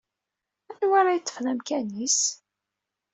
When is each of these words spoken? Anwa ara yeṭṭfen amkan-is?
Anwa 0.81 0.95
ara 0.99 1.15
yeṭṭfen 1.17 1.49
amkan-is? 1.51 2.19